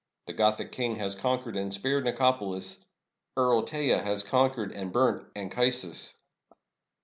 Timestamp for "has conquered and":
0.95-1.71, 4.01-4.91